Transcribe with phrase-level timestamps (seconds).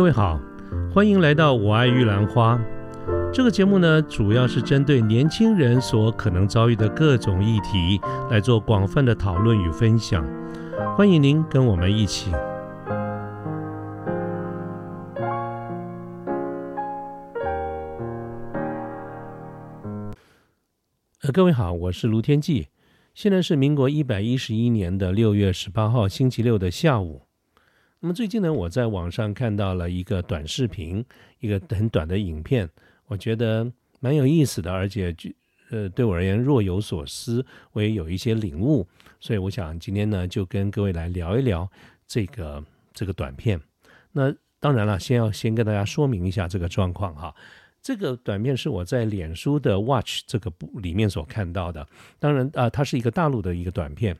[0.00, 0.40] 各位好，
[0.90, 2.58] 欢迎来到我爱玉兰花。
[3.30, 10.26] 这个节目呢，主要是针对年轻人所可能遭遇的各种议题来做广泛的讨论与分享。
[10.96, 12.32] 欢迎您跟我们一起。
[21.20, 22.68] 呃，各位好，我是卢天记。
[23.12, 27.29] 现在是民国一百一十一年的六月十八号星期六的下午。
[28.02, 31.04] 那么最近呢，我在网上看到了一个短视频，
[31.40, 32.68] 一个很短的影片，
[33.06, 35.30] 我觉得蛮有意思的，而且就
[35.70, 38.86] 呃对我而言若有所思，我也有一些领悟，
[39.20, 41.70] 所以我想今天呢就跟各位来聊一聊
[42.06, 42.64] 这个
[42.94, 43.60] 这个短片。
[44.12, 47.34] 那当然了，先要先跟大家说明一下这个状况哈。
[47.82, 51.86] 这个短片是我在脸书的 Watch 这个部里面所看到的，
[52.18, 54.16] 当然啊，它是一个大陆的一个短片。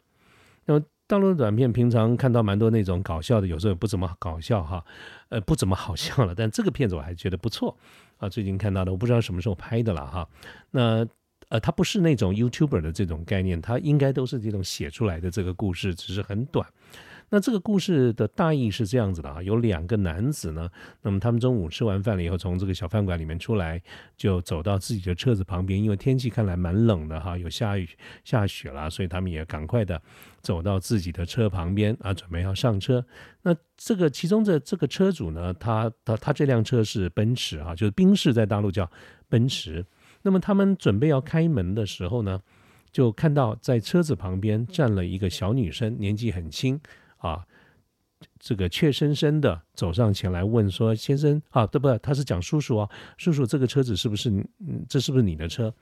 [0.66, 4.84] 那么大陆的短片平常看到蛮多那种搞笑的，有时候也不怎么搞笑哈，
[5.28, 6.36] 呃，不怎么好笑了。
[6.36, 7.76] 但这个片子我还觉得不错
[8.18, 8.28] 啊。
[8.28, 10.28] 最近看到的，我不知道什么时候拍的了哈。
[10.70, 11.04] 那
[11.48, 16.64] 呃，它不是那种 YouTuber 的这种概念，它应该都是这种写出来的这个故事，只是很短。
[17.30, 20.68] 那这个故事的大意是这样子的啊，有两个男子呢，
[21.02, 23.80] 那么他们中午吃完饭了以后，从这个小饭馆里面出来，
[24.16, 27.88] 就走到自己的车子旁边，因为天气看来蛮冷的哈，有下雨
[28.24, 30.02] 下雪了，所以他们也赶快的
[30.42, 33.04] 走到自己的车旁边啊，准备要上车。
[33.42, 38.90] 那这个其中的这个车主呢，他他他这辆车是奔驰啊，就是宾士在大陆叫
[39.28, 39.86] 奔驰。
[40.22, 42.42] 那么他们准备要开门的时候呢，
[42.90, 46.80] 就看到在车子旁边站了一个小女生，年纪很轻。
[47.20, 47.46] 啊，
[48.38, 51.88] 这个怯生生的走上前来问说：“先生啊，对不？
[51.98, 54.28] 他是讲叔叔啊，叔叔，这个车子是不是？
[54.30, 55.72] 嗯，这是不是你的车？”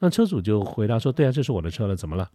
[0.00, 2.30] 那车主就回答说：“对啊，这是我的车了，怎么了？”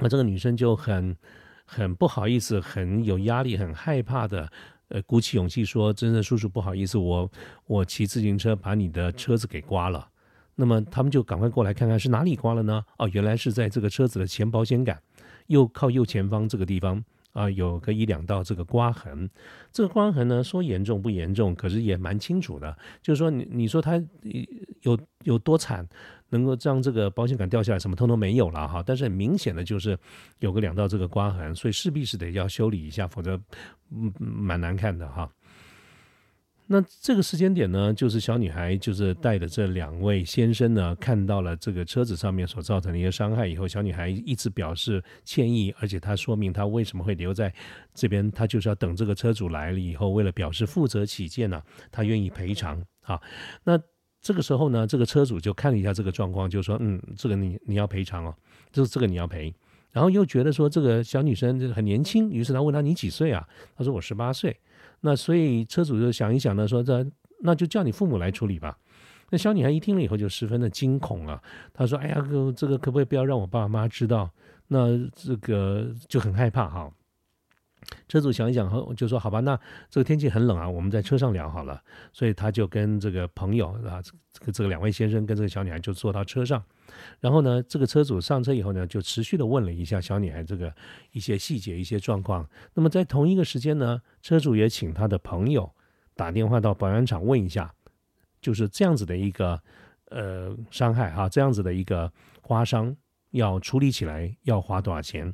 [0.00, 1.16] 那这个女生就很
[1.64, 4.50] 很不好意思，很有压力，很害怕的，
[4.88, 7.30] 呃，鼓起勇气说：“真的，叔叔，不好意思，我
[7.66, 10.08] 我骑自行车把你的车子给刮了。”
[10.60, 12.84] 那么他们就赶快过来看看是哪里刮了呢？
[12.98, 15.00] 哦，原来是在这个车子的前保险杆
[15.46, 17.04] 右靠右前方这个地方。
[17.38, 19.30] 啊，有个一两道这个刮痕，
[19.72, 22.76] 这个刮痕呢，说严重不严重，可是也蛮清楚的。
[23.00, 24.02] 就是说，你你说它
[24.82, 25.88] 有有多惨，
[26.30, 28.82] 能够让这个保险杆掉下来，什么通通没有了哈。
[28.84, 29.96] 但是很明显的就是
[30.40, 33.40] 有个两道这个刮痕，所以势必是得要修理一下，否则
[33.92, 35.30] 嗯蛮难看的哈。
[36.70, 47.50] 那这个时间点呢，就是小女孩就是带的这两位先生呢，看到了这个车子上面所造成的一些伤害以后，小女孩一直表示歉意，而且她说明她为什么会留在
[47.94, 53.18] 这边，她就是要等这个车主来了以后，为了表示负责起见呢，她愿意赔偿啊。
[53.64, 53.80] 那
[54.20, 58.34] 这个时候呢，这个车主就看了一下这个状况，就说：“嗯，这个你你要赔偿哦，
[58.70, 59.50] 就是这个你要赔。”
[59.90, 64.54] 然后又觉得说这个小女生很年轻，于是他问她：“你几岁啊？”她说：“我十八岁。”
[65.00, 67.06] 那所以车主就想一想呢，说这
[67.40, 68.76] 那就叫你父母来处理吧。
[69.30, 71.42] 那小女孩一听了以后就十分的惊恐啊，
[71.74, 72.16] 她说：“哎呀，
[72.56, 74.30] 这个可不可以不要让我爸爸妈妈知道？”
[74.68, 76.90] 那这个就很害怕哈。
[78.08, 79.58] 车主想一想后就说：“好吧，那
[79.88, 86.62] 这个天气很冷啊，我们在车上聊好了。”所以他就跟这个朋友啊，这个这个两位先生跟这个小女孩就坐到车上。
[87.20, 90.74] 然后呢，这个车主上车以后呢，就持续的问了一下小女孩这个
[91.12, 92.48] 一些细节、一些状况。
[92.74, 95.70] 那么在同一个时间呢，车主也请他的朋友
[96.14, 97.72] 打电话到保养厂问一下，
[98.40, 99.60] 就是这样子的一个
[100.10, 102.10] 呃伤害哈，这样子的一个
[102.42, 102.94] 刮伤
[103.30, 105.32] 要处理起来要花多少钱？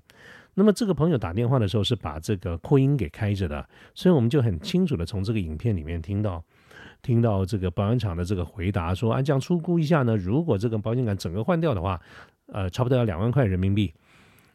[0.55, 6.43] 那么这个朋友打电话的时候是把这个扩音给开着的，所以我们就很清楚的从这个影片里面听到。
[7.03, 12.01] 听到这个保养厂的这个回答说，按这样出估一下呢，如果这个保险杆整个换掉的话，
[12.47, 13.93] 呃，差不多要两万块人民币。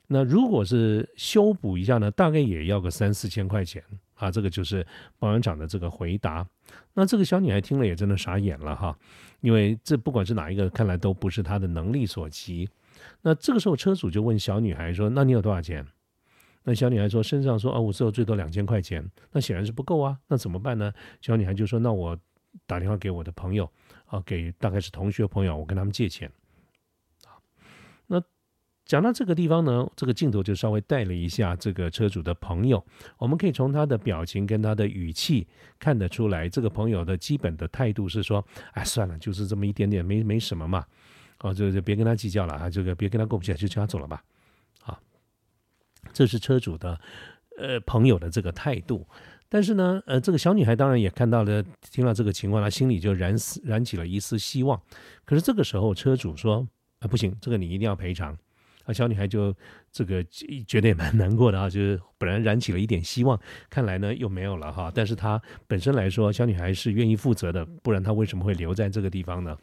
[0.07, 3.83] 那如果是修补一下呢，大概也要个三四千块钱
[4.15, 4.31] 啊。
[4.31, 4.83] 这个就是
[5.19, 6.43] 保养厂的这个回答。
[6.95, 8.97] 那这个小女孩听了也真的傻眼了哈，
[9.41, 12.67] 因为这不管是哪一个，看来都不是她的能力所及。
[13.21, 15.85] 那这个时候车主就问小女孩说：“那你有多少钱？”
[16.63, 20.17] 那小女孩说：“身上说啊，我只有最多两千块钱。”那显然是不够啊。
[20.27, 20.93] 那怎么办呢？
[21.21, 22.17] 小女孩就说：“那我。”
[22.65, 23.71] 打电话给我的朋友
[24.07, 26.27] 啊，给大概是同学朋友，我跟他们借钱
[27.23, 27.37] 啊。
[28.07, 28.19] 那
[28.85, 32.83] 讲到这个地方呢，这个镜头就稍微带了一下这个车主的朋友，
[33.19, 35.47] 我们可以从他的表情跟他的语气
[35.77, 40.83] 看得出来，这个朋友的基本的态度是说：哎，算了，就是这么一点点，没没什么嘛。
[41.41, 44.23] 哦，就就别跟他计较了啊，这个别跟他过不去，就叫他走了吧。
[44.83, 44.99] 啊，
[46.13, 46.99] 这是车主的
[47.57, 49.07] 呃朋友的这个态度。
[49.51, 54.79] 但是呢，呃，这个小女孩当然也看到了，听到这个情况，她心里就燃燃起了一丝希望。
[55.25, 56.67] 可是这个时候，车主说
[56.99, 58.37] ：“啊，不行，这个你一定要赔偿
[58.83, 59.55] 啊，小女孩就
[59.91, 60.23] 这个
[60.67, 63.39] 觉得也蛮难过的啊，就是本来燃起了一点希望，
[63.71, 64.91] 看来呢又没有了哈。
[64.93, 69.57] 但是她本身来说，小女孩是愿意负责的，不然她为什么会留在这个地方呢？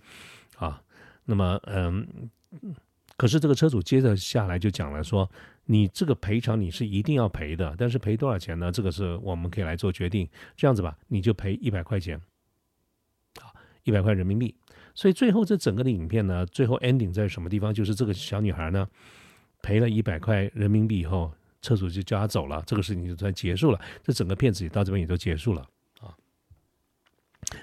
[1.26, 2.06] 那么嗯，
[3.16, 5.30] 可是这个车主接着下来就讲了说，
[5.64, 8.72] 你这个赔偿你是一定要赔的，但是赔多少钱呢？
[8.72, 10.28] 这个是我们可以来做决定。
[10.56, 12.16] 这样子吧，你就赔一百块钱，
[13.40, 13.50] 啊，
[13.82, 14.54] 一百块人民币。
[14.94, 17.74] 所以最后这整个的影片呢，最后 ending 在什么地方？
[17.74, 18.88] 就是这个小女孩呢
[19.62, 23.80] 赔了一百块人民币以后，车主就叫她走了，这个事情就算结束了。
[24.04, 25.62] 这整个片子也到这边也都结束了
[26.00, 26.14] 啊。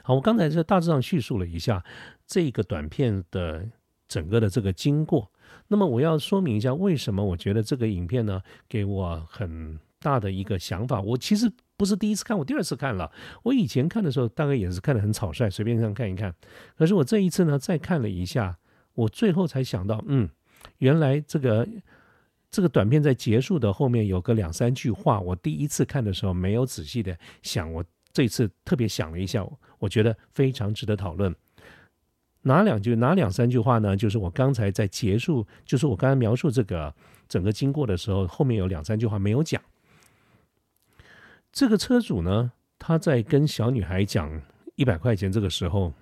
[0.03, 1.83] 好，我刚才是大致上叙述了一下
[2.25, 3.65] 这个短片的
[4.07, 5.31] 整个的这个经过。
[5.67, 11.01] 那么我要说明一下，为什么我觉得这个影片呢给我很大的一个想法。
[11.01, 11.51] 我其实。
[11.75, 13.11] 不是第一次看，我第二次看了。
[13.41, 16.33] 我以前看的时候，大概也是看的很草率，随便这样看一看。
[16.77, 18.57] 可是我这一次呢，再看了一下，
[18.93, 20.29] 我最后才想到，嗯，
[20.77, 21.67] 原来这个
[22.49, 27.83] 这个短片在结束的后面有个两三句话，我第一次看的时候没有仔细的想，我
[28.13, 29.45] 这次特别想了一下，
[29.79, 31.35] 我觉得非常值得讨论。
[32.43, 32.95] 哪两句？
[32.95, 33.97] 哪两三句话呢？
[33.97, 36.93] 就是我刚才在结束，就是我刚才描述这个
[37.27, 39.61] 整个经过的时候，后面有两三句话没有讲。
[41.51, 44.41] 这个车主呢，他在跟小女孩讲
[44.75, 45.93] 一百块钱这个时候，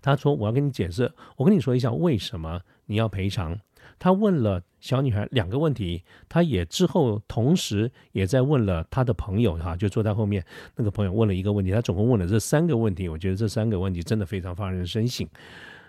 [0.00, 3.58] 他说：“我要跟你解释，我跟你说一下为什么你要赔偿。”
[3.98, 10.44] 他问了小女孩两个问题，他也之后同时也在问了他的朋友哈，就坐在后面
[10.76, 13.08] 那个朋友问了一个问题，他总共问了这三个问题。
[13.08, 15.26] 我觉得这三个问题真的非常发人深省。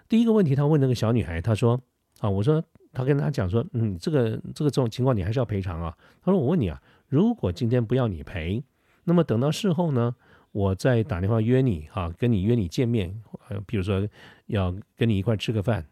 [0.09, 1.80] 第一个问题，他问那个小女孩，他说
[2.21, 2.63] ：“啊，我说
[2.94, 8.62] 他跟他讲说，嗯，这个这个这种情况你还是要赔偿啊。”他说：“我问你啊。”如果今天不要你赔，
[9.06, 10.15] 那么等到事后呢，
[10.51, 14.06] 我再打电话约你哈，跟你约你见面，呃，比如说
[14.48, 15.86] 要跟你一块吃个饭，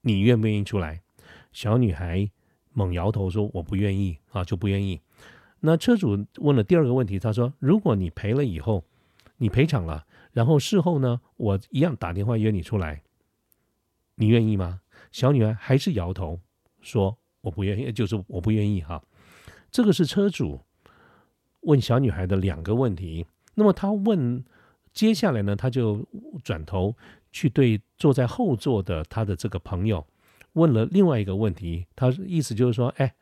[0.00, 1.02] 你愿不愿意出来？
[1.52, 2.30] 小女孩
[2.72, 5.00] 猛摇头说：“我不愿意啊，就不愿意。”
[5.60, 8.84] 那车主问了第二个问题，他说：“如果你赔了以后，
[9.36, 13.02] 你赔偿了，然后事后呢，我一样打电话约你出来，
[14.14, 14.80] 你愿意吗？”
[15.12, 16.40] 小女孩还是摇头
[16.80, 19.02] 说：“我不愿意，就是我不愿意哈。”
[19.70, 20.60] 这个是车主
[21.60, 23.26] 问小女孩的两个问题。
[23.54, 24.44] 那么他问，
[24.92, 26.06] 接下来呢，他就
[26.42, 26.96] 转头
[27.32, 30.06] 去对坐在后座的他的这个朋友
[30.52, 31.86] 问了另外一个问题。
[31.94, 33.14] 他意思就是说，哎，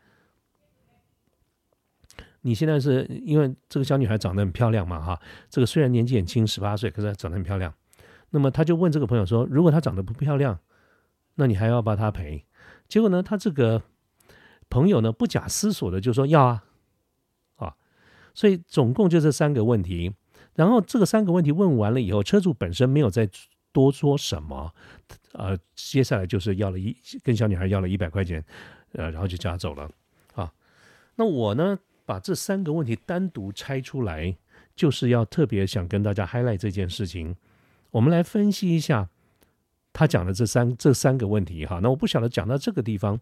[2.43, 7.73] 你现在是因为这个小女孩长得很漂亮嘛，哈，这个虽然年纪很轻，十八岁，可是长得很漂亮。
[8.31, 10.59] 那么他就问这个朋友说，如果她长得不漂亮，
[11.35, 12.45] 那你还要帮她赔？
[12.89, 13.83] 结果呢，他这个。
[14.71, 16.65] 朋友呢不假思索的就说要啊，
[17.57, 17.75] 啊，
[18.35, 20.13] 所以总共就这三个问题。
[20.57, 23.27] 然后这个三个问题问完了以后，车主本身没有再
[23.73, 24.75] 多说什么，
[25.33, 28.45] 呃，接下来就是要了一跟小女孩要了一百块钱，
[28.93, 29.91] 呃，然后就叫她走了
[30.35, 30.53] 啊。
[31.17, 34.37] 那我呢把这三个问题单独拆出来，
[34.75, 37.37] 就是要特别想跟大家 highlight 这件事情。
[37.91, 39.09] 我们来分析一下
[39.93, 41.81] 他讲的这三这三个问题哈。
[41.83, 43.21] 那我不晓得讲到这个地方。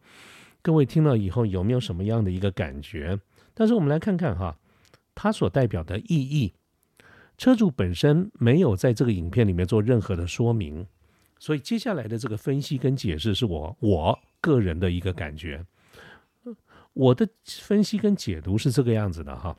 [0.63, 3.17] 各位听了以后有没有什么样的一个感觉？
[3.55, 4.59] 但是我们来看看哈，
[5.15, 6.55] 它所代表的意义。
[7.39, 10.87] 车主本身没有在这个影片里面做任何的说明，
[11.39, 15.65] 所以接下来的这个分析跟解释是我我个人的一个感觉。
[16.95, 19.57] 我的分析跟解读是这个样子的哈。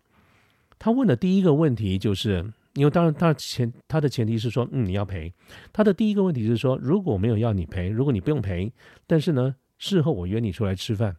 [0.79, 5.31] 他问的第一个问题就是，因为当然他前他的前提是说，嗯，你要赔。
[5.71, 8.71] 他的第一个问题是说，如果没有要你赔，如果你不用赔，
[9.05, 9.55] 但是呢？
[9.79, 11.17] 事后我约你出来吃饭，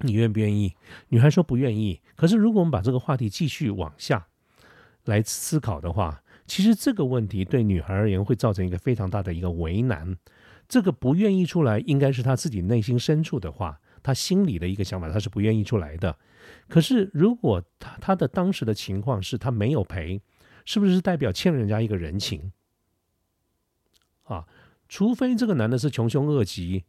[0.00, 0.74] 你愿不愿意？
[1.10, 2.00] 女孩说不愿意。
[2.14, 4.26] 可是如果我们把这个话题继续往下
[5.06, 10.16] 来思考的话，其实这个问题对女孩而言会造成一个非常大的一个为难。
[10.68, 16.18] 这个不愿意出来，应该是她自己内心深处的话，她心里的一个想法，她是不愿意出来的。
[16.68, 20.20] 可是如果她她的当时的情况是她没有赔，
[20.64, 22.52] 是不是代表欠人家一个人情？
[24.24, 24.44] 啊？
[24.88, 26.84] 除非这个男的是穷凶恶极，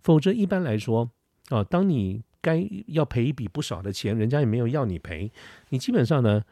[0.00, 1.10] 否则一般来说，
[1.48, 5.32] 啊，当你该要赔一笔不少的钱，人家也没有要你赔，
[5.70, 6.42] 你基本上呢，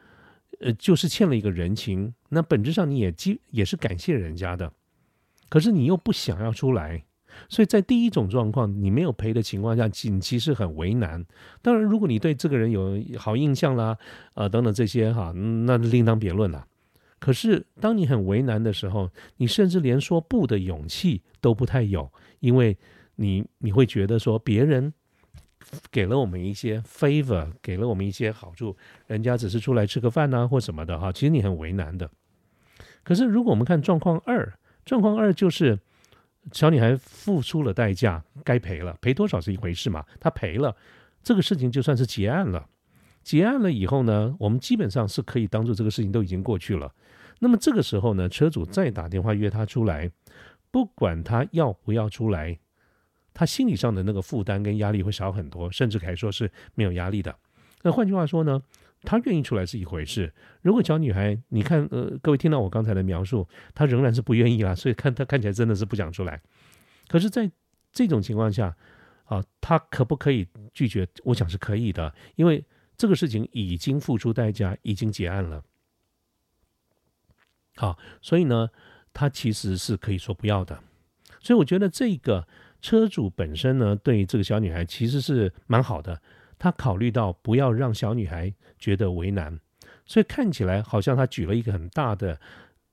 [0.60, 2.14] 呃，就是欠了一个人情。
[2.28, 4.72] 那本质上你也基也是感谢人家的，
[5.48, 7.04] 可是你又不想要出来，
[7.48, 11.24] 所以在第一种状况你没有赔的情况下，你其实很为难。
[11.60, 13.98] 当然，如果你对这个人有好印象啦，
[14.34, 16.66] 呃，等等这些哈，那另当别论了。
[17.18, 22.78] 可是，当你很为难的时候，你甚至连说不的勇气都不太有，因为
[23.16, 24.92] 你你会觉得说别人
[25.90, 32.10] 给了我们一些 favor，给了我们一些好处，人家只是出来吃个饭呐或什么的哈，其实你很为难的。
[33.02, 34.52] 可是，如果我们看状况二，
[34.84, 35.78] 状况二就是
[36.52, 40.76] 小女孩付出了代价，该赔了，赔多少是一回事嘛，她赔了，
[41.22, 42.66] 这个事情就算是结案了。
[43.22, 46.92] 结案了以后呢，我们基本上是可以当做这个事情都已经过去了。
[47.38, 50.10] 那么这个时候呢，车主再打电话约她出来，
[50.70, 52.58] 不管他要不要出来，
[53.40, 57.35] 他心理上的那个负担跟压力会少很多，甚至可以说是没有压力的。
[57.80, 58.61] 那换句话说呢，
[59.00, 60.30] 他愿意出来是一回事。
[60.61, 66.38] 如果小女孩，你看，呃，各位听到我刚才的描述，她仍然是不愿意啦，所以看她看起来真的是不想出来。
[67.09, 67.50] 可是，在
[67.90, 68.76] 这种情况下，
[69.25, 71.09] 啊，她可不可以拒绝？
[71.25, 72.62] 我想是可以的，因为。
[72.99, 75.64] 这个事情已经付出代价，已经结案了。
[77.76, 78.68] 好，所以呢，
[79.14, 80.82] 她其实是可以说不要的。
[81.40, 82.47] 所以我觉得这个
[82.80, 86.20] 车主本身呢，对这个小女孩其实是蛮好的。
[86.58, 89.58] 他考虑到不要让小女孩觉得为难，
[90.04, 92.38] 所以看起来好像他举了一个很大的、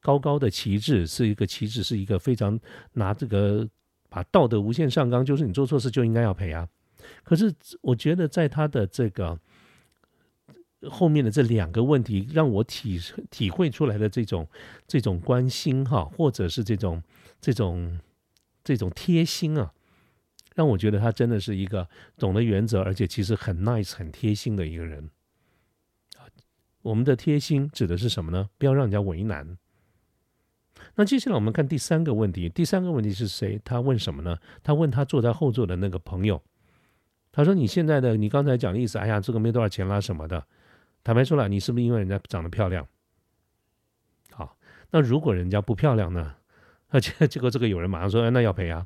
[0.01, 2.60] 高高的旗帜，是一个旗帜，是一个非常
[2.94, 3.67] 拿这个
[4.10, 6.67] 把道德无限上纲，就是你做错事就应该要赔啊。
[7.24, 9.39] 可是我觉得在他的这个。
[10.91, 13.01] 后面的这两个问题让我体
[13.32, 14.48] 体会出来的这种
[14.88, 17.01] 这种关心哈，或者是这种
[17.41, 18.00] 这种
[18.67, 19.71] 这种贴心啊，
[20.53, 25.09] 让我觉得他真的是一个懂得原则，而且其实很 nice 很贴心的一个人
[26.81, 28.50] 我们的贴心指的是什么呢？
[28.57, 29.57] 不要让人家为难。
[30.95, 33.57] 那接下来我们看第三个问题，第三个问题是谁？
[33.63, 34.38] 他问什么呢？
[34.63, 36.43] 他问他坐在后座的那个朋友，
[37.31, 40.45] 他说：“你现在的你刚才讲的意思，哎呀，这个没多少钱啦什么的。”
[41.05, 42.86] 坦白说了，你是不是因为人家长得漂亮？
[44.31, 44.57] 好，
[44.91, 46.36] 那如果人家不漂亮呢？
[46.89, 48.86] 而且 结果这个有人马上说：“哎，那要赔啊！”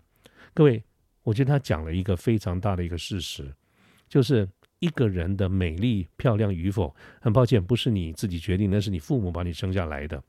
[0.53, 0.84] 各位，
[1.24, 3.53] 我觉得他讲了一个非常大的一个事实，
[4.08, 4.48] 就是
[4.79, 10.22] 一个人的美丽漂亮与否，很抱歉，不是你自己决定，那是你父母把你生下来的。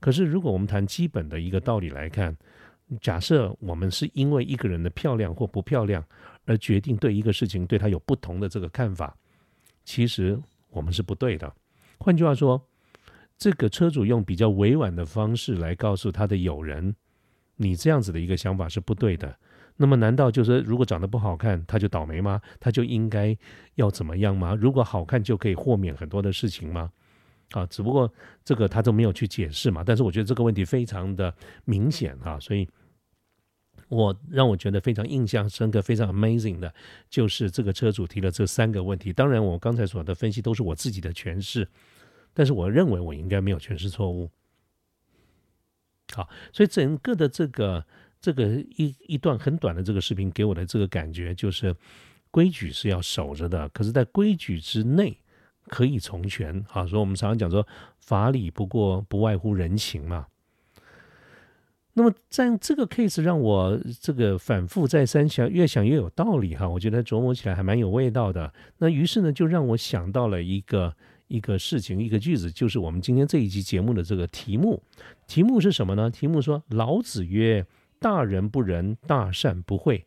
[0.00, 2.36] 可是如果我们谈基本的一个道理来看，
[3.00, 6.04] 假设我们是因为一个人的漂亮或不漂亮
[6.44, 9.16] 而决定对一个事情对他有不同的这个看法，
[9.84, 10.40] 其实。
[10.74, 11.54] 我们是不对的。
[12.00, 12.60] 换句话说，
[13.38, 16.96] 这个车主用比较委婉的方式来告诉他的友人
[17.56, 19.36] ：“你这样子的一个想法是不对的。”
[19.76, 22.40] 那么，难道就是如果长得不好看，他就倒霉吗？
[22.60, 23.36] 他就应该
[23.74, 24.54] 要怎么样吗？
[24.54, 26.90] 如果好看就可以豁免很多的事情吗？
[27.50, 28.12] 啊，只不过
[28.44, 29.82] 这个他都没有去解释嘛。
[29.84, 31.34] 但是我觉得这个问题非常的
[31.64, 32.68] 明显啊，所以。
[33.88, 36.72] 我让我觉得非常印象深刻、非常 amazing 的，
[37.10, 39.12] 就是这个车主提了这三个问题。
[39.12, 41.68] 当然，我刚才所的分析都是我自己的诠释，
[42.32, 44.30] 但是我认为我应该没有诠释错误。
[46.12, 47.84] 好，所以整个的这个
[48.20, 48.46] 这个
[48.76, 51.74] 一一段很短的这个视频给我的这个感觉就是，
[52.30, 55.18] 规矩是要守着的，可是，在规矩之内
[55.68, 56.64] 可以从权。
[56.68, 57.66] 好，所以我们常常讲说，
[57.98, 60.26] 法理不过不外乎人情嘛。
[61.96, 68.52] 那么在这个 case 让我这个反复再三想，越想越有道理哈，我觉得琢磨起来还蛮有味道的。
[68.78, 70.96] 那于是呢，就让我想到了一个
[71.34, 74.80] 一个事情，一个句子，就是我们今天这一集节目的这个题目。
[75.26, 76.08] 题目是什么呢？
[76.08, 77.66] 题目说：“老子曰：
[77.98, 80.06] 大人不仁，大善不讳。”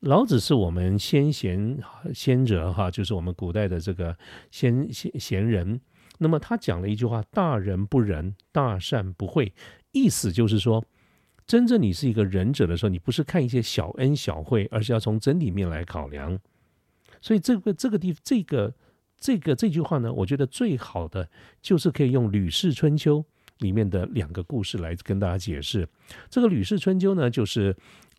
[0.00, 1.78] 老子是我们先贤
[2.14, 4.16] 先者哈，就是我们古代的这个
[4.50, 5.80] 先贤贤人。
[6.18, 9.52] 那么他讲了一句话：“大人不仁，大善不讳。”
[9.92, 10.84] 意思就是说。
[11.46, 16.36] 真正你是一个仁者的时候，你不是看一些小恩小惠，而是要从真理面来考量。
[17.20, 18.74] 所以这个这个地这个
[19.26, 21.28] 这个这句话呢，我觉得最好的
[21.60, 23.18] 就是可以用《吕氏春秋》
[23.58, 25.88] 里面的两个故事来跟大家解释。
[26.30, 27.76] 这个《吕氏春秋》呢，就是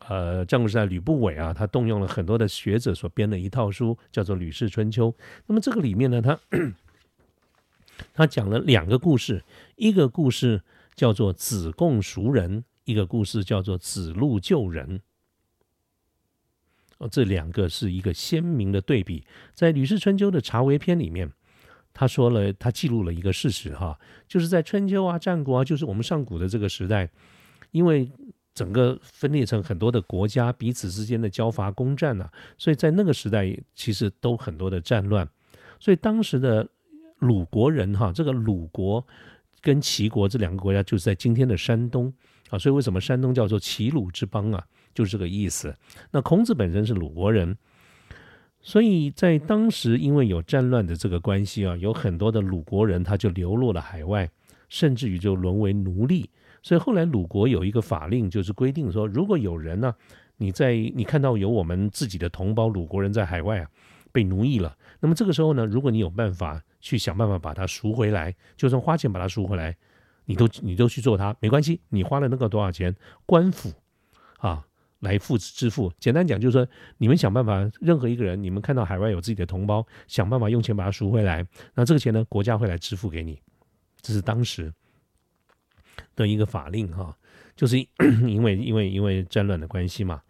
[0.09, 5.09] 呃战国时代吕不韦啊，他动用了很多的学者所编的一套书，叫做《吕氏春秋》。
[5.45, 6.37] 那么这个里面呢，他
[8.13, 9.41] 他讲了两个故事，
[9.77, 10.61] 一个故事
[10.93, 12.65] 叫做子贡赎人。
[12.83, 15.01] 一个故事叫做子路救人，
[16.97, 19.23] 哦，这两个是一个鲜明的对比。
[19.53, 21.31] 在《吕氏春秋》的茶为篇里面，
[21.93, 27.09] 他说了，他记录了一个事实哈，就是在春秋啊、战国啊，就是我们上古的这个时代，
[27.71, 28.09] 因为
[28.53, 35.27] 整个分裂成很多的国家，彼此之间的交伐攻战呐，所以在那个时代其实都很多的战乱。
[35.79, 36.67] 所以当时的
[37.19, 39.05] 鲁国人哈，这个鲁国
[39.61, 42.11] 跟齐国这两个国家就是在今天的山东。
[42.49, 44.65] 啊，所以为什么山东叫做齐鲁之邦啊？
[44.97, 45.75] 就是这个意思。
[46.09, 47.55] 那孔子本身是鲁国人，
[48.61, 54.27] 所以在当时因为有战乱的这个关系啊，有很多的鲁国人他就流落了海外，
[54.69, 56.31] 甚至于就沦为奴隶。
[56.63, 59.93] 所以后来鲁国有一个法令，就是规定说，如果有人呢，
[60.37, 63.69] 你在你看到有我们自己的同胞鲁国人在海外啊
[64.11, 69.77] 被奴役了，那么这个时候呢，如果你有办法去想办法把他赎回来，就算花钱把他赎回来。
[70.29, 72.93] 你都你都去做他没关系，你花了那个多少钱？
[73.25, 73.71] 官府
[74.39, 74.66] 啊
[74.99, 75.91] 来付支付。
[75.99, 83.39] 简单讲就是说，你们想办法，任何一个人，你们看到海外有自己的同胞，想办法用钱把它赎回来，那这个钱呢，国家会来支付给你。
[84.01, 84.73] 这是当时
[86.15, 87.15] 的一个法令哈，
[87.55, 87.77] 就是
[88.27, 90.21] 因为因为因为战乱的关系嘛。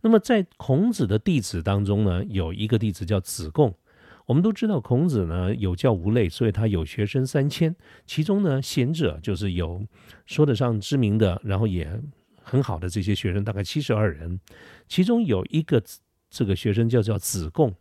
[0.00, 3.74] 那么在孔子的弟子当中呢，有一个弟子叫子贡。
[4.26, 9.86] 我们都知道孔子呢有教无类，所以他有学生三千，其中呢贤者就是有
[10.26, 11.88] 说得上知名的，然后也
[12.48, 14.38] 很好的这些学生，大概七十二人。
[14.86, 15.82] 其中有一个
[16.30, 17.74] 这个学生叫叫子贡，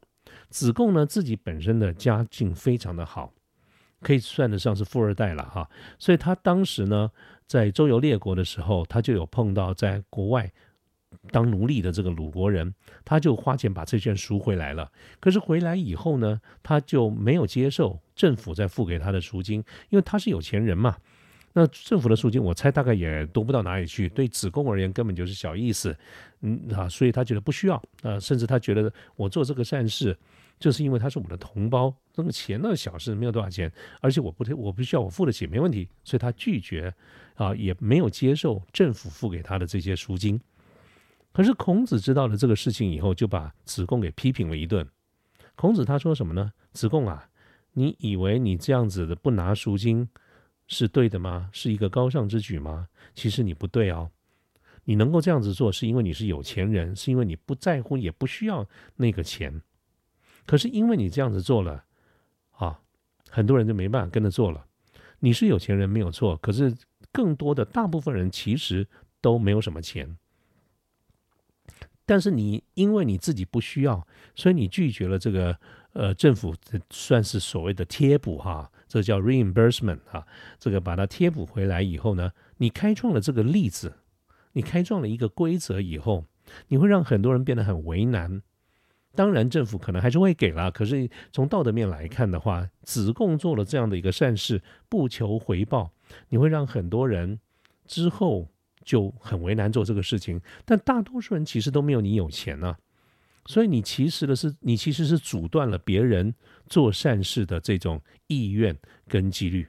[0.50, 3.31] 子贡呢自己本身的家境非常的好，
[4.01, 5.69] 可以算得上是富二代了哈。
[6.00, 7.12] 所以他当时呢
[7.45, 10.51] 在周游列国的时候，他就有碰到在国外。
[11.31, 14.91] 当奴隶的这个鲁国人，他就花钱把这卷赎回来了。
[15.22, 20.98] 可是回来以后呢，他就没有接受政府再付给他的赎金，因为他是有钱人嘛。
[21.57, 24.09] 那政府的赎金，我猜大概也多不到哪里去。
[24.09, 25.97] 对子贡而言，根本就是小意思，
[26.41, 30.17] 嗯啊，所以他觉得不需要啊，甚至他觉得我做这个善事，
[30.59, 33.71] 就是因为他是我们的同胞，那个钱那个小事没有多少钱，
[34.01, 36.93] 而且我不我不需要，我付得起，没问题，所以他拒绝
[37.35, 40.38] 啊，也没有接受政府付给他的这些赎金。
[41.31, 44.85] 可是孔子知道了这个事情以后，就把子贡给批评了一顿。
[45.55, 46.51] 孔子他说什么呢？
[46.74, 47.29] 子贡啊，
[47.71, 50.09] 你以为你这样子的不拿赎金
[50.67, 51.50] 是对的吗？
[51.51, 52.88] 是一个高尚之举吗？
[53.13, 54.10] 其实你不对哦。
[54.88, 59.62] 你能够这样子做，是因为你是有钱人，是因为你不在乎也不需要那个钱。
[60.45, 61.86] 可是因为你这样子做了
[62.51, 62.79] 啊，
[63.29, 64.65] 很多人就没办法跟着做了。
[65.19, 66.75] 你是有钱人没有错，可是
[67.12, 68.88] 更多的大部分人其实
[69.22, 70.17] 都没有什么钱。
[72.05, 74.05] 但是你因为你自己不需要，
[74.36, 75.57] 所以你拒绝了这个
[75.93, 76.53] 呃政府
[76.91, 80.25] 算是所谓的贴补哈，这叫 reimbursement 啊，
[80.60, 83.94] 这个把它贴补回来以后呢，你开创了这个例子，
[84.54, 86.25] 你开创了一个规则以后，
[86.68, 88.42] 你会让很多人变得很为难。
[89.15, 95.91] 当然政府可能还是会给了，可是从道德面来看的话，子贡做了这样的一个善事，不求回报，
[96.30, 97.39] 你会让很多人
[97.86, 98.50] 之后。
[98.84, 102.78] 就很为难做这个事情，但大多数人其实都没有你有钱呢，
[103.45, 106.34] 所以你其实的是你其实是阻断了别人
[106.67, 108.77] 做善事的这种意愿
[109.08, 109.67] 跟纪律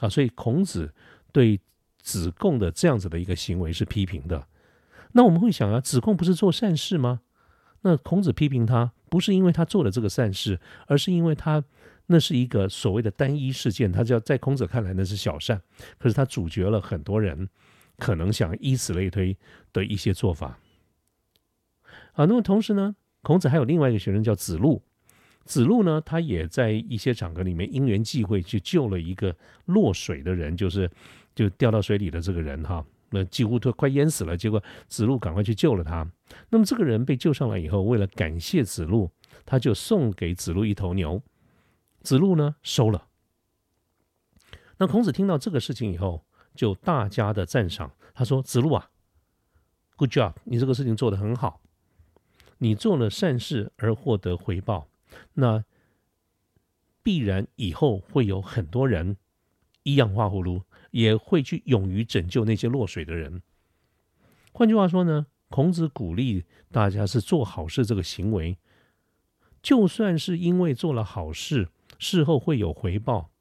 [0.00, 0.92] 啊，所以孔子
[1.32, 1.60] 对
[2.00, 4.46] 子贡的这样子的一个行为是批评的。
[5.12, 7.20] 那我们会想啊，子贡不是做善事吗？
[7.82, 11.64] 那孔子批评他，不是因为他做了这个善事，而是因为他。
[12.10, 15.60] 那是一个所谓的单一事件，他叫在孔子看来那是小善，
[15.98, 17.46] 可是他阻绝了很多人
[17.98, 19.36] 可能想以此类推
[19.74, 20.58] 的一些做法。
[22.18, 24.82] 啊，那么同时呢，孔子还有另外一个学生叫子路，
[25.44, 30.90] 子路呢，他也在一些场合里面因缘际会去救了一个落水的人，就是
[31.32, 36.04] 就掉到水里的这个人哈，那几乎都快淹死了，结果子路赶快去救了他。
[36.50, 39.08] 那么这个人被救上来以后，为了感谢子路，
[39.46, 41.22] 他就送给子路一头牛。
[42.02, 43.06] 子路呢收了。
[44.78, 46.24] 那孔子听到这个事情以后，
[46.56, 47.92] 就大加的赞赏。
[48.12, 48.90] 他说：“子路啊
[49.94, 51.60] ，good job，你这个事情做得很好。
[52.58, 54.88] 你做了善事而获得回报，
[55.34, 55.64] 那
[57.02, 59.16] 必然以后会有很多人
[59.82, 63.42] 一样画葫芦，也会去勇于拯救那些落水的人。
[64.52, 68.58] 换句话说呢，孔子鼓励大家是做好事这个行为，
[69.62, 71.68] 就算是因为做了好事。”
[72.00, 73.32] 事后会有回报，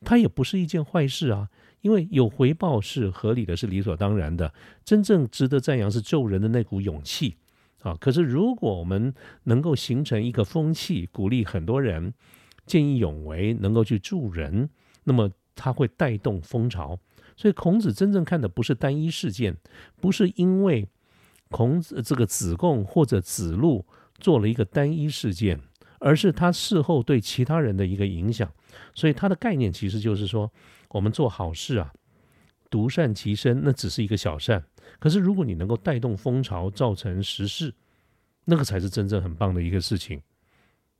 [0.00, 1.48] 它也不是一件坏事啊，
[1.80, 4.52] 因为有回报是合理的，是理所当然的。
[4.84, 7.38] 真正值得赞扬是救人的那股勇气
[7.84, 7.96] 啊！
[8.00, 12.12] 可是如果我们能够形成一个风气，鼓励很多人
[12.66, 14.68] 见义勇为，能够去助人，
[15.04, 16.98] 那么它会带动风潮。
[17.36, 19.56] 所以孔子真正看的不是单一事件，
[20.00, 20.88] 不是因为
[21.50, 23.86] 孔子这个子贡或者子路
[24.18, 25.60] 做了一个单一事件。
[26.00, 28.52] 而是他事后对其他人的一个影响，
[28.94, 30.52] 所以他的概念其实就是说，
[30.90, 31.90] 我们做好事啊，
[32.74, 34.60] 独善其身，那只是一个小善。
[34.98, 37.72] 可是如果你能够带动风潮，造成时事，
[38.46, 40.20] 那个才是真正很棒的一个事情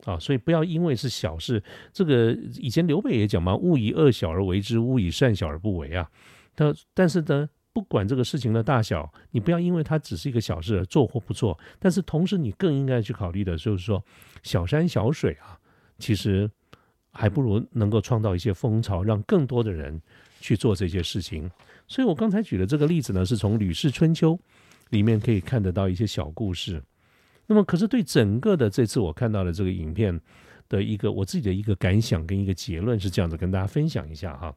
[0.04, 0.16] 啊！
[0.20, 1.60] 所以不要因为是小事，
[1.92, 6.08] 这个以前刘备也讲嘛，勿以恶小而为之，勿以善小而不为啊。
[6.54, 7.50] 他但是呢。
[7.74, 11.58] 不管这个事情的大小，你不要因为它只是一个小事而做或不做。
[11.80, 14.00] 但是同时，你更应该去考虑的就是说，
[14.44, 15.58] 小山小水啊，
[15.98, 16.48] 其实
[17.10, 20.00] 还不如能够创造一些风潮，让更多的人
[20.44, 21.50] 去做这些事情。
[21.88, 24.32] 所以我刚才举的这个例子呢，是从《吕氏春秋》
[24.90, 26.82] 里面可以看得到一些小故事。
[27.46, 30.20] 那么，可是对整个的这次我看到的这个影片
[30.68, 34.54] 的一个我自己的一个感想跟一个结论是这样子，跟大家分享一下哈。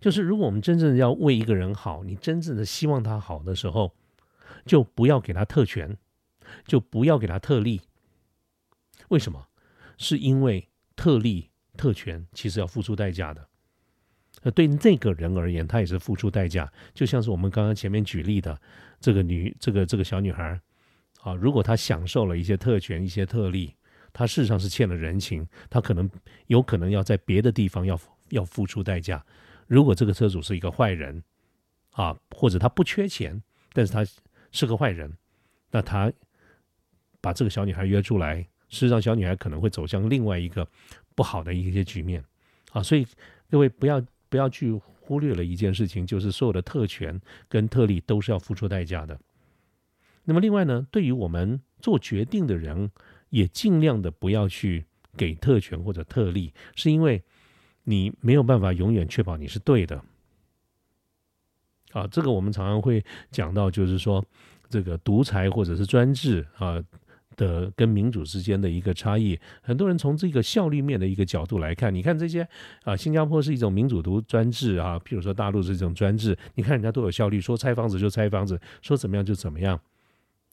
[0.00, 3.94] 就是如果我们真正要为一个人好，你真正的希望他好的时候，
[4.64, 5.96] 就不要给他特权，
[6.66, 7.80] 就不要给他特例。
[9.08, 9.46] 为什么？
[9.96, 13.48] 是因为特例、特权其实要付出代价的。
[14.42, 16.70] 那对那个人而言，他也是付出代价。
[16.94, 18.58] 就像是我们刚刚前面举例的
[19.00, 20.60] 这个女、这个这个小女孩
[21.22, 23.74] 啊，如果她享受了一些特权、一些特例，
[24.12, 26.08] 她事实上是欠了人情，她可能
[26.46, 27.98] 有可能要在别的地方要
[28.30, 29.24] 要付出代价。
[29.66, 31.22] 如果这个车主是一个坏人
[31.90, 34.06] 啊，或者他不缺钱，但是他
[34.52, 35.12] 是个坏人，
[35.70, 36.12] 那他
[37.20, 38.46] 把这个小女孩约出来。
[38.68, 40.66] 事实上，小女孩可能会走向另外一个
[41.14, 42.22] 不好的一些局面
[42.72, 43.06] 啊，所以
[43.48, 49.18] 各位不要不要去忽略了一件事情，就是所有的特权跟特例都是要付出代价的。
[50.24, 52.90] 那么另外呢，对于我们做决定的人，
[53.30, 54.84] 也尽量的不要去
[55.16, 57.22] 给特权或者特例，是因为
[57.84, 60.02] 你没有办法永远确保你是对的
[61.92, 62.06] 啊。
[62.08, 64.24] 这个我们常常会讲到，就是说
[64.68, 66.82] 这个独裁或者是专制啊。
[67.36, 72.46] 的跟民主之间的一个差异，很多人从这个效率面的一个角度来看，你看这些
[72.84, 79.78] 啊，新加坡是一种民主独专制啊，譬如说大陆是一种专制，你看人家都有效率，说拆房子就拆房子，说怎么样就怎么样。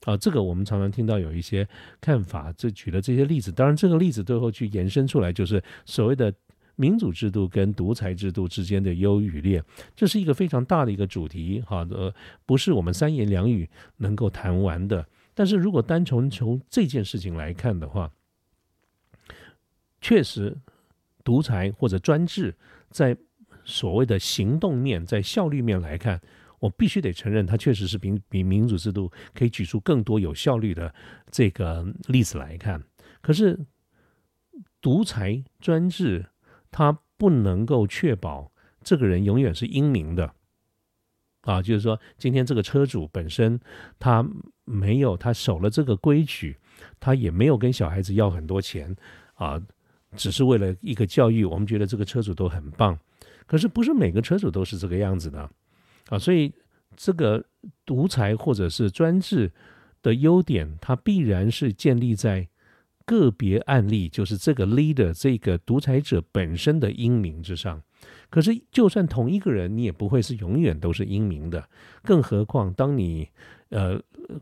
[0.04, 1.66] 啊，这个我们常常听到有一些
[2.00, 6.30] 看法，这举的这些例子，当然这个例子最后去延伸出来，就是所谓的
[6.76, 9.62] 民主制度跟独裁制度之间的优与劣，
[9.96, 12.12] 这是一个非常大的一个主题，哈，呃，
[12.44, 13.66] 不是我们三言两语
[13.96, 15.06] 能够谈完的。
[15.34, 18.10] 但是如果单从从这件事情来看的话，
[20.00, 20.56] 确实，
[21.24, 22.54] 独裁或者专制
[22.90, 23.16] 在
[23.64, 26.20] 所谓的行动面、在效率面来看，
[26.60, 30.94] 我必须得承认，它确实是比比民主制度可以举出更多有效率的
[31.30, 32.82] 这个例子来看。
[33.20, 33.58] 可是，
[34.80, 36.26] 独裁专制
[36.70, 40.34] 它不能够确保这个人永远是英明的。
[41.40, 43.58] 啊，就是说，今天这个车主本身
[43.98, 44.26] 他
[44.64, 46.56] 没有，他守了这个规矩，
[46.98, 48.94] 他也没有跟小孩子要很多钱
[49.34, 49.60] 啊，
[50.16, 51.44] 只是为了一个教育。
[51.44, 52.98] 我们觉得这个车主都很棒，
[53.46, 55.50] 可是不是每个车主都是这个样子的
[56.08, 56.18] 啊。
[56.18, 56.52] 所以，
[56.96, 57.44] 这个
[57.84, 59.52] 独裁或者是专制
[60.02, 62.48] 的优点，它必然是建立在
[63.04, 67.82] 个别案例，就是这个 leader 这个独裁者本身的英明之上。
[68.28, 71.68] 可是，就算同一个人，你也不会是永远都是英明的。
[72.02, 73.28] 更何况，当你
[73.70, 73.98] 呃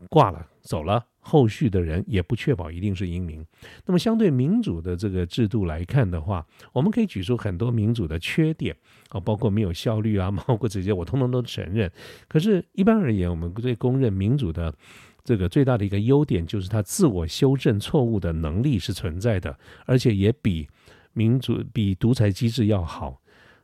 [0.09, 3.45] 挂了走了，后续的人也不确保一定是英明。
[3.85, 8.75] 那么，相对民主的这个制度来看的话，我们可以举出很多民主的缺点
[9.09, 11.89] 啊，包括没有效率啊，包括这些，我通通都承认。
[12.27, 14.73] 可是，一般而言，我们对公认民主的
[15.23, 20.67] 这个最大的一个优点，就是它自我修正错误的能力是存在的，而且也比
[21.13, 23.21] 民主、比独裁机制要好。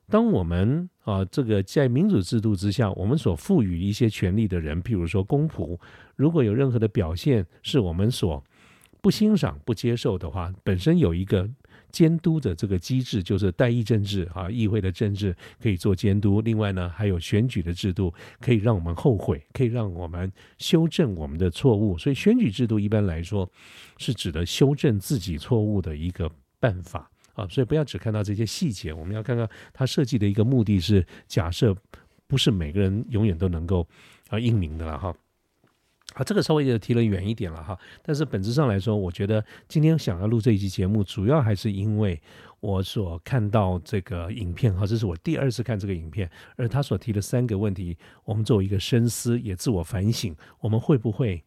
[0.07, 5.77] 当我们啊，这个在民主制度之下，我们所赋予一些权利的人，譬如说公仆，
[6.15, 8.43] 如果有任何的表现是我们所
[9.01, 11.47] 不欣赏、不接受的话，本身有一个
[11.91, 16.41] 监督的这个机制，就是代议政治啊，议会的政治可以做监督。
[16.41, 21.97] 另外呢，还有选举的制度，可以让我们后悔，可以让我们修正我们的错误。
[21.97, 23.49] 所以，选举制度一般来说
[23.97, 27.09] 是指的修正自己错误的一个办法。
[27.33, 31.73] 啊，所以不要只看到这些细节，我们要看看它设计的一个目的是假设
[32.27, 33.87] 不是每个人永远都能够
[34.27, 35.15] 啊英明的了哈。
[36.15, 37.77] 啊，这个稍微就提了远一点了哈。
[38.01, 42.21] 但是本质上来说，我觉得今天想要录这一期节目，主要还是因为
[42.59, 51.43] 我所看到这个影片哈，这是我第二次看这个影片，而他所提的三个问题，我们作为一个深思，也自我反省，我们会不会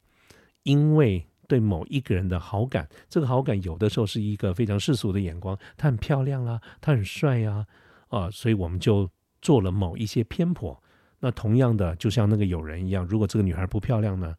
[0.63, 1.27] 因为。
[1.49, 7.67] 对某一个人的好感，这个好感有的时候是一个非常世俗的眼光，他很漂亮啊，他很帅呀，
[8.09, 9.11] 啊，所以我们就
[9.43, 10.83] 做了某一些偏颇。
[11.21, 14.35] 那同样的，就像那个友人一样，如果这个女孩不漂亮呢，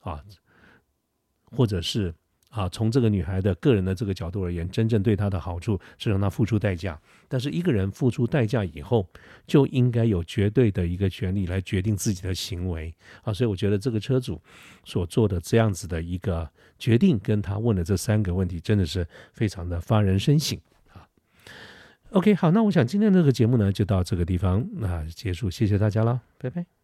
[0.00, 0.22] 啊，
[1.44, 2.14] 或者是。
[2.50, 6.98] 啊，从这个女孩的个人的这个角度而言，真正对她的好处是让她付出代价。
[7.28, 9.06] 但是一个人付出代价以后，
[9.46, 12.92] 就应该有绝对的一个权利来决定自己的行为。
[13.22, 14.40] 啊，所以我觉得这个车主
[14.82, 20.58] 所做的这样子的一个决定，跟他问的这三个问题，真的是非常的发人深省
[20.94, 21.06] 啊。
[22.12, 26.77] OK，好，那我想今天这个节目呢，就到这个地方那结束，谢谢大家了，拜拜。